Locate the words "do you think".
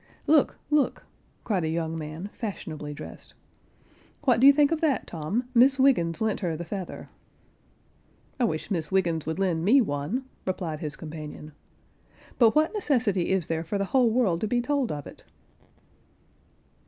4.39-4.71